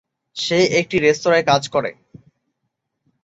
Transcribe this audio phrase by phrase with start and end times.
[0.35, 1.91] সে একটি রেস্তোরায় কাজ করে।